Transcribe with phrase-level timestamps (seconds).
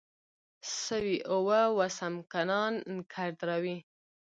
[0.83, 2.73] سوی اوه و سمکنان
[3.13, 3.77] کرد روی